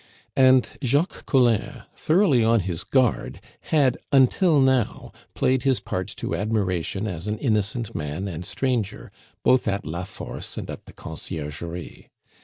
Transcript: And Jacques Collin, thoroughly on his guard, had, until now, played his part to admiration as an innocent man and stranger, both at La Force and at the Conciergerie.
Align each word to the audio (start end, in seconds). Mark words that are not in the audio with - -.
And 0.35 0.67
Jacques 0.83 1.27
Collin, 1.27 1.83
thoroughly 1.95 2.43
on 2.43 2.61
his 2.61 2.83
guard, 2.83 3.39
had, 3.59 3.99
until 4.11 4.59
now, 4.59 5.11
played 5.35 5.61
his 5.61 5.79
part 5.79 6.07
to 6.17 6.35
admiration 6.35 7.05
as 7.07 7.27
an 7.27 7.37
innocent 7.37 7.93
man 7.93 8.27
and 8.27 8.43
stranger, 8.43 9.11
both 9.43 9.67
at 9.67 9.85
La 9.85 10.05
Force 10.05 10.57
and 10.57 10.67
at 10.71 10.87
the 10.87 10.93
Conciergerie. 10.93 12.09